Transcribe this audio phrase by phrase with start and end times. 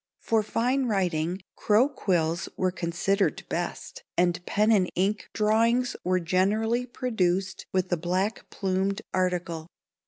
[0.19, 6.87] For fine writing, crow quills were considered best, and pen and ink drawings were generally
[6.87, 9.67] produced with the black plumed article.